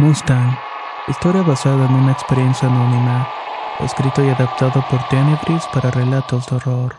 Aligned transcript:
Mustang, 0.00 0.56
historia 1.08 1.42
basada 1.42 1.84
en 1.84 1.92
una 1.92 2.12
experiencia 2.12 2.66
anónima, 2.66 3.28
escrito 3.80 4.24
y 4.24 4.30
adaptado 4.30 4.82
por 4.90 5.06
Tenebris 5.10 5.64
para 5.74 5.90
relatos 5.90 6.46
de 6.48 6.56
horror. 6.56 6.94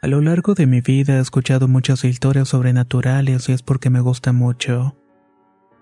A 0.00 0.06
lo 0.06 0.20
largo 0.20 0.54
de 0.54 0.68
mi 0.68 0.80
vida 0.80 1.16
he 1.16 1.18
escuchado 1.18 1.66
muchas 1.66 2.04
historias 2.04 2.50
sobrenaturales 2.50 3.48
y 3.48 3.52
es 3.52 3.62
porque 3.64 3.90
me 3.90 3.98
gusta 4.00 4.32
mucho. 4.32 4.94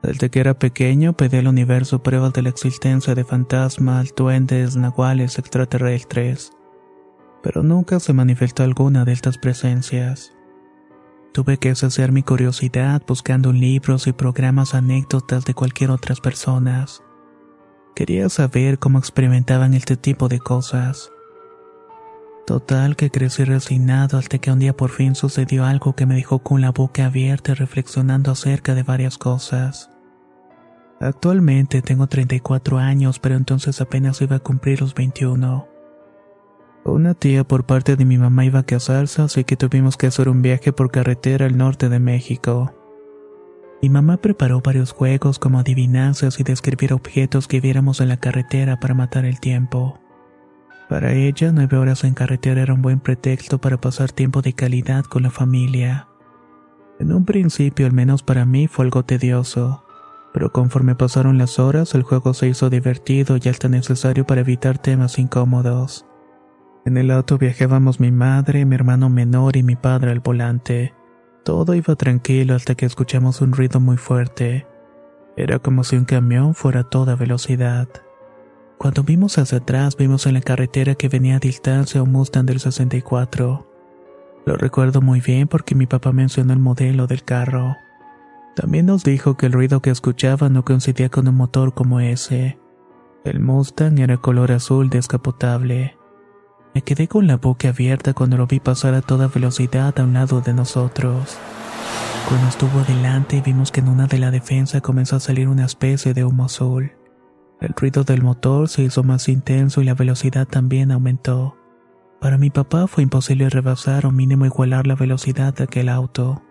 Desde 0.02 0.30
que 0.30 0.40
era 0.40 0.58
pequeño 0.58 1.12
pedí 1.12 1.36
al 1.36 1.48
universo 1.48 2.02
pruebas 2.02 2.32
de 2.32 2.40
la 2.40 2.48
existencia 2.48 3.14
de 3.14 3.24
fantasmas, 3.24 4.14
duendes, 4.16 4.74
nahuales, 4.74 5.38
extraterrestres, 5.38 6.52
pero 7.42 7.62
nunca 7.62 8.00
se 8.00 8.14
manifestó 8.14 8.62
alguna 8.62 9.04
de 9.04 9.12
estas 9.12 9.36
presencias. 9.36 10.32
Tuve 11.38 11.56
que 11.56 11.72
saciar 11.76 12.10
mi 12.10 12.24
curiosidad 12.24 13.00
buscando 13.06 13.52
libros 13.52 14.08
y 14.08 14.12
programas 14.12 14.74
anécdotas 14.74 15.44
de 15.44 15.54
cualquier 15.54 15.92
otras 15.92 16.20
personas. 16.20 17.00
Quería 17.94 18.28
saber 18.28 18.80
cómo 18.80 18.98
experimentaban 18.98 19.72
este 19.72 19.96
tipo 19.96 20.26
de 20.26 20.40
cosas. 20.40 21.12
Total 22.44 22.96
que 22.96 23.12
crecí 23.12 23.44
resignado 23.44 24.18
hasta 24.18 24.38
que 24.38 24.50
un 24.50 24.58
día 24.58 24.76
por 24.76 24.90
fin 24.90 25.14
sucedió 25.14 25.64
algo 25.64 25.94
que 25.94 26.06
me 26.06 26.16
dejó 26.16 26.40
con 26.40 26.60
la 26.60 26.72
boca 26.72 27.06
abierta 27.06 27.54
reflexionando 27.54 28.32
acerca 28.32 28.74
de 28.74 28.82
varias 28.82 29.16
cosas. 29.16 29.90
Actualmente 30.98 31.82
tengo 31.82 32.08
34 32.08 32.78
años, 32.78 33.20
pero 33.20 33.36
entonces 33.36 33.80
apenas 33.80 34.20
iba 34.22 34.34
a 34.34 34.40
cumplir 34.40 34.80
los 34.80 34.92
21. 34.92 35.77
Una 36.88 37.12
tía 37.12 37.44
por 37.44 37.66
parte 37.66 37.96
de 37.96 38.06
mi 38.06 38.16
mamá 38.16 38.46
iba 38.46 38.60
a 38.60 38.66
casarse, 38.66 39.20
así 39.20 39.44
que 39.44 39.56
tuvimos 39.56 39.98
que 39.98 40.06
hacer 40.06 40.28
un 40.28 40.40
viaje 40.40 40.72
por 40.72 40.90
carretera 40.90 41.44
al 41.44 41.58
norte 41.58 41.90
de 41.90 41.98
México. 41.98 42.74
Mi 43.82 43.90
mamá 43.90 44.16
preparó 44.16 44.62
varios 44.62 44.92
juegos 44.92 45.38
como 45.38 45.58
adivinanzas 45.58 46.40
y 46.40 46.44
describir 46.44 46.94
objetos 46.94 47.46
que 47.46 47.60
viéramos 47.60 48.00
en 48.00 48.08
la 48.08 48.16
carretera 48.16 48.80
para 48.80 48.94
matar 48.94 49.26
el 49.26 49.38
tiempo. 49.38 49.98
Para 50.88 51.12
ella, 51.12 51.52
nueve 51.52 51.76
horas 51.76 52.04
en 52.04 52.14
carretera 52.14 52.62
era 52.62 52.72
un 52.72 52.80
buen 52.80 53.00
pretexto 53.00 53.60
para 53.60 53.78
pasar 53.78 54.10
tiempo 54.10 54.40
de 54.40 54.54
calidad 54.54 55.04
con 55.04 55.24
la 55.24 55.30
familia. 55.30 56.08
En 56.98 57.12
un 57.12 57.26
principio, 57.26 57.86
al 57.86 57.92
menos 57.92 58.22
para 58.22 58.46
mí, 58.46 58.66
fue 58.66 58.86
algo 58.86 59.04
tedioso, 59.04 59.84
pero 60.32 60.52
conforme 60.52 60.94
pasaron 60.94 61.36
las 61.36 61.58
horas, 61.58 61.94
el 61.94 62.02
juego 62.02 62.32
se 62.32 62.48
hizo 62.48 62.70
divertido 62.70 63.36
y 63.36 63.48
hasta 63.50 63.68
necesario 63.68 64.26
para 64.26 64.40
evitar 64.40 64.78
temas 64.78 65.18
incómodos. 65.18 66.07
En 66.84 66.96
el 66.96 67.10
auto 67.10 67.38
viajábamos 67.38 68.00
mi 68.00 68.10
madre, 68.10 68.64
mi 68.64 68.74
hermano 68.74 69.10
menor 69.10 69.56
y 69.56 69.62
mi 69.62 69.76
padre 69.76 70.10
al 70.10 70.20
volante. 70.20 70.94
Todo 71.44 71.74
iba 71.74 71.96
tranquilo 71.96 72.54
hasta 72.54 72.74
que 72.74 72.86
escuchamos 72.86 73.40
un 73.40 73.52
ruido 73.52 73.80
muy 73.80 73.96
fuerte. 73.96 74.66
Era 75.36 75.58
como 75.58 75.84
si 75.84 75.96
un 75.96 76.04
camión 76.04 76.54
fuera 76.54 76.80
a 76.80 76.84
toda 76.84 77.14
velocidad. 77.14 77.88
Cuando 78.78 79.02
vimos 79.02 79.38
hacia 79.38 79.58
atrás 79.58 79.96
vimos 79.96 80.26
en 80.26 80.34
la 80.34 80.40
carretera 80.40 80.94
que 80.94 81.08
venía 81.08 81.36
a 81.36 81.40
distancia 81.40 82.02
un 82.02 82.12
Mustang 82.12 82.46
del 82.46 82.60
64. 82.60 83.66
Lo 84.46 84.56
recuerdo 84.56 85.00
muy 85.00 85.20
bien 85.20 85.48
porque 85.48 85.74
mi 85.74 85.86
papá 85.86 86.12
mencionó 86.12 86.52
el 86.52 86.58
modelo 86.60 87.06
del 87.06 87.24
carro. 87.24 87.76
También 88.56 88.86
nos 88.86 89.04
dijo 89.04 89.36
que 89.36 89.46
el 89.46 89.52
ruido 89.52 89.82
que 89.82 89.90
escuchaba 89.90 90.48
no 90.48 90.64
coincidía 90.64 91.08
con 91.08 91.28
un 91.28 91.34
motor 91.34 91.74
como 91.74 92.00
ese. 92.00 92.58
El 93.24 93.40
Mustang 93.40 93.98
era 93.98 94.16
color 94.16 94.52
azul 94.52 94.90
descapotable. 94.90 95.97
Me 96.78 96.82
quedé 96.82 97.08
con 97.08 97.26
la 97.26 97.38
boca 97.38 97.70
abierta 97.70 98.14
cuando 98.14 98.36
lo 98.36 98.46
vi 98.46 98.60
pasar 98.60 98.94
a 98.94 99.02
toda 99.02 99.26
velocidad 99.26 99.98
a 99.98 100.04
un 100.04 100.12
lado 100.12 100.40
de 100.40 100.54
nosotros. 100.54 101.36
Cuando 102.28 102.46
estuvo 102.46 102.78
adelante 102.78 103.42
vimos 103.44 103.72
que 103.72 103.80
en 103.80 103.88
una 103.88 104.06
de 104.06 104.18
la 104.18 104.30
defensa 104.30 104.80
comenzó 104.80 105.16
a 105.16 105.20
salir 105.20 105.48
una 105.48 105.64
especie 105.64 106.14
de 106.14 106.24
humo 106.24 106.44
azul. 106.44 106.92
El 107.60 107.74
ruido 107.76 108.04
del 108.04 108.22
motor 108.22 108.68
se 108.68 108.84
hizo 108.84 109.02
más 109.02 109.28
intenso 109.28 109.82
y 109.82 109.86
la 109.86 109.94
velocidad 109.94 110.46
también 110.46 110.92
aumentó. 110.92 111.56
Para 112.20 112.38
mi 112.38 112.48
papá 112.48 112.86
fue 112.86 113.02
imposible 113.02 113.50
rebasar 113.50 114.06
o 114.06 114.12
mínimo 114.12 114.46
igualar 114.46 114.86
la 114.86 114.94
velocidad 114.94 115.52
de 115.52 115.64
aquel 115.64 115.88
auto. 115.88 116.44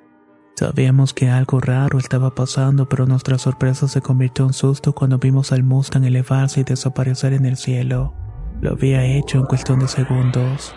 Sabíamos 0.58 1.14
que 1.14 1.30
algo 1.30 1.62
raro 1.62 2.00
estaba 2.00 2.36
pasando, 2.36 2.90
pero 2.90 3.06
nuestra 3.06 3.38
sorpresa 3.38 3.88
se 3.88 4.02
convirtió 4.02 4.44
en 4.46 4.52
susto 4.52 4.92
cuando 4.92 5.20
vimos 5.20 5.54
al 5.54 5.64
Mustang 5.64 6.04
elevarse 6.04 6.60
y 6.60 6.64
desaparecer 6.66 7.32
en 7.32 7.46
el 7.46 7.56
cielo. 7.56 8.27
Lo 8.62 8.72
había 8.72 9.06
hecho 9.06 9.38
en 9.38 9.46
cuestión 9.46 9.80
de 9.80 9.88
segundos. 9.88 10.74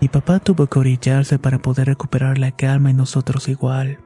Mi 0.00 0.08
papá 0.08 0.38
tuvo 0.38 0.66
que 0.68 0.78
orillarse 0.78 1.38
para 1.38 1.58
poder 1.58 1.88
recuperar 1.88 2.38
la 2.38 2.52
calma 2.52 2.90
y 2.90 2.94
nosotros 2.94 3.48
igual. 3.48 3.98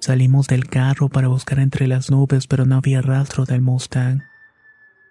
Salimos 0.00 0.48
del 0.48 0.66
carro 0.66 1.08
para 1.08 1.28
buscar 1.28 1.58
entre 1.60 1.86
las 1.86 2.10
nubes, 2.10 2.46
pero 2.46 2.64
no 2.64 2.76
había 2.76 3.02
rastro 3.02 3.44
del 3.44 3.60
Mustang. 3.60 4.22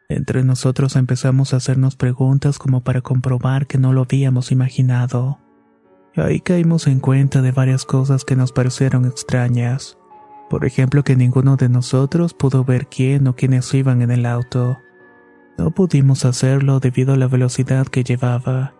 Entre 0.09 0.43
nosotros 0.43 0.95
empezamos 0.95 1.53
a 1.53 1.57
hacernos 1.57 1.95
preguntas 1.95 2.57
como 2.57 2.81
para 2.81 3.01
comprobar 3.01 3.67
que 3.67 3.77
no 3.77 3.93
lo 3.93 4.01
habíamos 4.01 4.51
imaginado. 4.51 5.39
Ahí 6.15 6.39
caímos 6.39 6.87
en 6.87 6.99
cuenta 6.99 7.43
de 7.43 7.51
varias 7.51 7.85
cosas 7.85 8.25
que 8.25 8.35
nos 8.35 8.51
parecieron 8.51 9.05
extrañas. 9.05 9.97
Por 10.49 10.65
ejemplo, 10.65 11.03
que 11.03 11.15
ninguno 11.15 11.55
de 11.55 11.69
nosotros 11.69 12.33
pudo 12.33 12.65
ver 12.65 12.87
quién 12.87 13.27
o 13.27 13.35
quiénes 13.35 13.71
iban 13.75 14.01
en 14.01 14.09
el 14.09 14.25
auto. 14.25 14.79
No 15.59 15.71
pudimos 15.71 16.23
hacerlo 16.23 16.79
debido 16.79 17.13
a 17.13 17.17
la 17.17 17.27
velocidad 17.27 17.85
que 17.85 18.05
llevaba. 18.05 18.75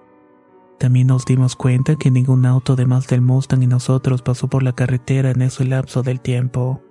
También 0.77 1.07
nos 1.07 1.25
dimos 1.25 1.57
cuenta 1.57 1.97
que 1.97 2.09
ningún 2.09 2.45
auto 2.45 2.71
además 2.71 3.05
del 3.07 3.19
Mustang 3.19 3.63
y 3.63 3.67
nosotros 3.67 4.21
pasó 4.21 4.47
por 4.47 4.63
la 4.63 4.71
carretera 4.71 5.31
en 5.31 5.41
ese 5.41 5.65
lapso 5.65 6.03
del 6.03 6.21
tiempo. 6.21 6.81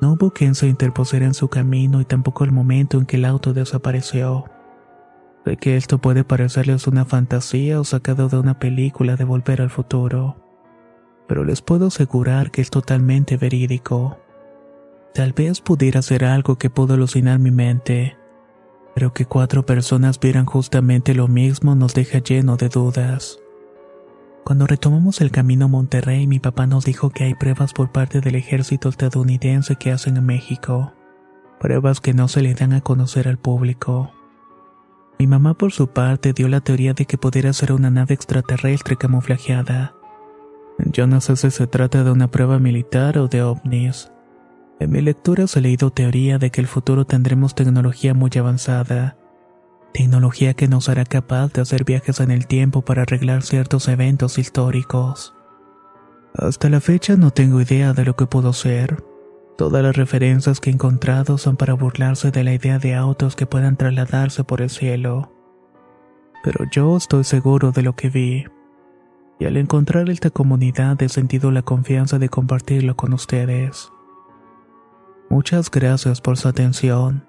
No 0.00 0.14
hubo 0.14 0.32
quien 0.32 0.56
se 0.56 0.66
interpusiera 0.66 1.26
en 1.26 1.34
su 1.34 1.46
camino 1.46 2.00
y 2.00 2.04
tampoco 2.04 2.42
el 2.42 2.50
momento 2.50 2.98
en 2.98 3.06
que 3.06 3.14
el 3.14 3.24
auto 3.24 3.52
desapareció. 3.52 4.46
Sé 5.44 5.58
que 5.58 5.76
esto 5.76 5.98
puede 5.98 6.24
parecerles 6.24 6.88
una 6.88 7.04
fantasía 7.04 7.78
o 7.78 7.84
sacado 7.84 8.28
de 8.28 8.38
una 8.38 8.58
película 8.58 9.14
de 9.14 9.22
Volver 9.22 9.62
al 9.62 9.70
Futuro, 9.70 10.42
pero 11.28 11.44
les 11.44 11.62
puedo 11.62 11.86
asegurar 11.86 12.50
que 12.50 12.62
es 12.62 12.70
totalmente 12.70 13.36
verídico. 13.36 14.18
Tal 15.14 15.34
vez 15.34 15.60
pudiera 15.60 16.02
ser 16.02 16.24
algo 16.24 16.58
que 16.58 16.68
pudo 16.68 16.94
alucinar 16.94 17.38
mi 17.38 17.52
mente, 17.52 18.16
pero 18.94 19.12
que 19.12 19.26
cuatro 19.26 19.66
personas 19.66 20.20
vieran 20.20 20.46
justamente 20.46 21.14
lo 21.14 21.28
mismo 21.28 21.74
nos 21.74 21.94
deja 21.94 22.18
lleno 22.18 22.56
de 22.56 22.68
dudas. 22.68 23.38
Cuando 24.44 24.66
retomamos 24.66 25.20
el 25.20 25.30
camino 25.30 25.64
a 25.64 25.68
Monterrey, 25.68 26.26
mi 26.26 26.38
papá 26.38 26.66
nos 26.66 26.84
dijo 26.84 27.10
que 27.10 27.24
hay 27.24 27.34
pruebas 27.34 27.72
por 27.72 27.92
parte 27.92 28.20
del 28.20 28.34
ejército 28.34 28.90
estadounidense 28.90 29.76
que 29.76 29.90
hacen 29.90 30.18
en 30.18 30.26
México. 30.26 30.92
Pruebas 31.58 32.00
que 32.00 32.12
no 32.12 32.28
se 32.28 32.42
le 32.42 32.54
dan 32.54 32.74
a 32.74 32.82
conocer 32.82 33.26
al 33.26 33.38
público. 33.38 34.12
Mi 35.18 35.26
mamá 35.26 35.54
por 35.54 35.72
su 35.72 35.88
parte 35.88 36.34
dio 36.34 36.48
la 36.48 36.60
teoría 36.60 36.92
de 36.92 37.06
que 37.06 37.16
pudiera 37.16 37.52
ser 37.52 37.72
una 37.72 37.90
nave 37.90 38.14
extraterrestre 38.14 38.96
camuflajeada. 38.96 39.94
Yo 40.78 41.06
no 41.06 41.20
sé 41.20 41.36
si 41.36 41.50
se 41.50 41.66
trata 41.66 42.04
de 42.04 42.10
una 42.10 42.30
prueba 42.30 42.58
militar 42.58 43.16
o 43.18 43.28
de 43.28 43.42
ovnis. 43.42 44.10
En 44.80 44.90
mi 44.90 45.00
lectura 45.00 45.44
he 45.54 45.60
leído 45.60 45.90
teoría 45.90 46.38
de 46.38 46.50
que 46.50 46.60
el 46.60 46.66
futuro 46.66 47.04
tendremos 47.04 47.54
tecnología 47.54 48.12
muy 48.12 48.30
avanzada. 48.38 49.16
Tecnología 49.92 50.54
que 50.54 50.66
nos 50.66 50.88
hará 50.88 51.04
capaz 51.04 51.52
de 51.52 51.62
hacer 51.62 51.84
viajes 51.84 52.18
en 52.20 52.30
el 52.30 52.46
tiempo 52.46 52.82
para 52.82 53.02
arreglar 53.02 53.42
ciertos 53.42 53.86
eventos 53.88 54.38
históricos. 54.38 55.34
Hasta 56.34 56.68
la 56.68 56.80
fecha 56.80 57.16
no 57.16 57.30
tengo 57.30 57.60
idea 57.60 57.92
de 57.92 58.04
lo 58.04 58.16
que 58.16 58.26
pudo 58.26 58.52
ser. 58.52 59.04
Todas 59.56 59.84
las 59.84 59.96
referencias 59.96 60.58
que 60.58 60.70
he 60.70 60.72
encontrado 60.72 61.38
son 61.38 61.56
para 61.56 61.74
burlarse 61.74 62.32
de 62.32 62.42
la 62.42 62.52
idea 62.52 62.80
de 62.80 62.96
autos 62.96 63.36
que 63.36 63.46
puedan 63.46 63.76
trasladarse 63.76 64.42
por 64.42 64.60
el 64.60 64.70
cielo. 64.70 65.30
Pero 66.42 66.64
yo 66.72 66.96
estoy 66.96 67.22
seguro 67.22 67.70
de 67.70 67.82
lo 67.82 67.94
que 67.94 68.10
vi. 68.10 68.46
Y 69.38 69.44
al 69.46 69.56
encontrar 69.56 70.10
esta 70.10 70.30
comunidad 70.30 71.00
he 71.00 71.08
sentido 71.08 71.52
la 71.52 71.62
confianza 71.62 72.18
de 72.18 72.28
compartirlo 72.28 72.96
con 72.96 73.12
ustedes. 73.12 73.92
Muchas 75.34 75.68
gracias 75.68 76.20
por 76.20 76.36
su 76.36 76.46
atención. 76.46 77.26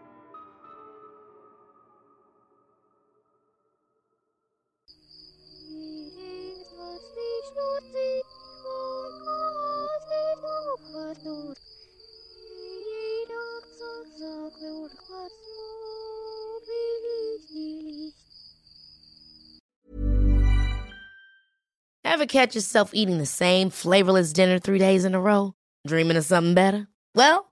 Ever 22.04 22.28
catch 22.28 22.54
yourself 22.54 22.92
eating 22.94 23.18
the 23.18 23.26
same 23.26 23.72
flavorless 23.72 24.32
dinner 24.32 24.60
three 24.60 24.78
days 24.78 25.06
in 25.06 25.16
a 25.16 25.20
row? 25.20 25.54
Dreaming 25.88 26.18
of 26.18 26.26
something 26.26 26.54
better? 26.54 26.88
Well, 27.16 27.52